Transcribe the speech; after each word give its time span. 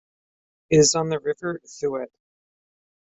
It 0.71 0.79
is 0.79 0.95
on 0.97 1.09
the 1.09 1.19
River 1.19 1.61
Thouet. 1.63 2.09